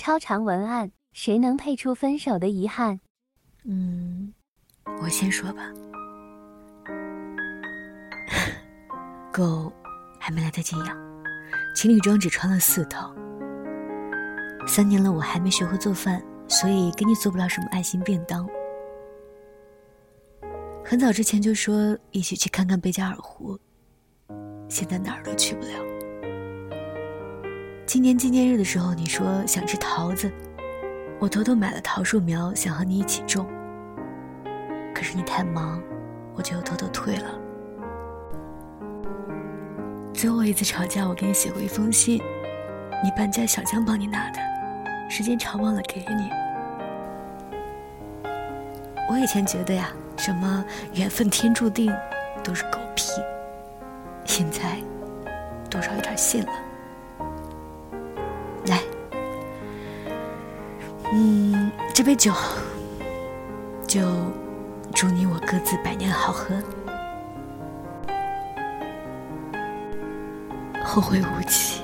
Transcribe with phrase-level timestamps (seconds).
[0.00, 2.98] 超长文案，谁能配出分手的遗憾？
[3.64, 4.32] 嗯，
[5.02, 5.70] 我先说吧。
[9.30, 9.70] 狗
[10.18, 10.96] 还没来得及养，
[11.76, 13.14] 情侣装只穿了四套。
[14.66, 18.48] 三年了，我还没学会做饭，所以给你做不了什么爱心便当。
[20.82, 23.58] 很早之前就说一起去看看贝加尔湖，
[24.66, 25.99] 现在哪儿都去不了。
[27.92, 30.30] 今年纪念日的时候，你说想吃桃子，
[31.18, 33.44] 我偷偷买了桃树苗，想和你一起种。
[34.94, 35.82] 可是你太忙，
[36.36, 37.28] 我就又偷偷退了。
[40.14, 42.22] 最后一次吵架，我给你写过一封信，
[43.02, 44.38] 你搬家小江帮你拿的，
[45.10, 46.30] 时间长忘了给你。
[49.10, 51.92] 我以前觉得呀，什么缘分天注定，
[52.44, 53.10] 都是狗屁。
[54.24, 54.76] 现在，
[55.68, 56.52] 多少有点信了。
[61.12, 62.32] 嗯，这杯酒，
[63.84, 64.00] 就
[64.94, 66.54] 祝你我各自百年好合，
[70.84, 71.82] 后会无期。